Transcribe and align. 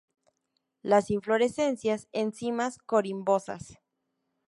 Las 0.81 1.11
inflorescencias 1.11 2.07
en 2.11 2.33
cimas 2.33 2.79
corimbosas. 2.87 3.77